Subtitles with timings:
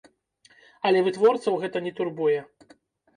[0.89, 2.39] Але вытворцаў гэта не турбуе.